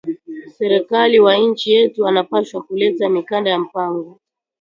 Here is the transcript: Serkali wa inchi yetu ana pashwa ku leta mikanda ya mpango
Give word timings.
Serkali 0.57 1.19
wa 1.19 1.37
inchi 1.37 1.71
yetu 1.71 2.01
ana 2.07 2.23
pashwa 2.23 2.61
ku 2.61 2.75
leta 2.75 3.09
mikanda 3.09 3.49
ya 3.49 3.59
mpango 3.59 4.19